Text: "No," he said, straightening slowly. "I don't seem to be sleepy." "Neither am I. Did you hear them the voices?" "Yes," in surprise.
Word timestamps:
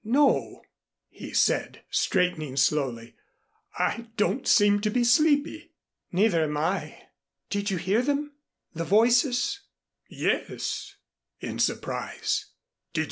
"No," 0.03 0.63
he 1.09 1.31
said, 1.31 1.83
straightening 1.91 2.57
slowly. 2.57 3.13
"I 3.77 4.07
don't 4.17 4.47
seem 4.47 4.81
to 4.81 4.89
be 4.89 5.03
sleepy." 5.03 5.73
"Neither 6.11 6.41
am 6.45 6.57
I. 6.57 7.03
Did 7.51 7.69
you 7.69 7.77
hear 7.77 8.01
them 8.01 8.33
the 8.73 8.83
voices?" 8.83 9.59
"Yes," 10.09 10.95
in 11.39 11.59
surprise. 11.59 12.47